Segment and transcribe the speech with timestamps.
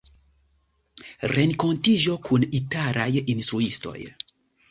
[1.33, 3.97] Renkontiĝo kun italaj instruistoj.